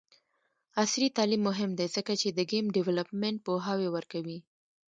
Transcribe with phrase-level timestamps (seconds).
[0.81, 4.37] عصري تعلیم مهم دی ځکه چې د ګیم ډیولپمنټ پوهاوی ورکوي.